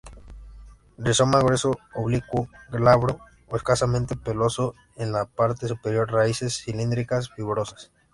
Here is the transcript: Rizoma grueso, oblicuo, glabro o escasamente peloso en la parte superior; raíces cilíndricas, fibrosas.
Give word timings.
Rizoma 0.97 1.41
grueso, 1.43 1.77
oblicuo, 1.93 2.47
glabro 2.71 3.19
o 3.49 3.55
escasamente 3.55 4.15
peloso 4.15 4.73
en 4.95 5.11
la 5.11 5.25
parte 5.25 5.67
superior; 5.67 6.11
raíces 6.11 6.57
cilíndricas, 6.57 7.29
fibrosas. 7.29 7.91